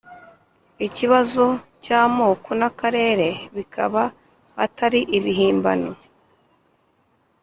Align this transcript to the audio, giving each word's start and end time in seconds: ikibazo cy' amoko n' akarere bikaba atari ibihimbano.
ikibazo 0.87 1.45
cy' 1.83 1.95
amoko 2.01 2.49
n' 2.59 2.67
akarere 2.69 3.27
bikaba 3.55 4.03
atari 4.65 4.99
ibihimbano. 5.17 5.91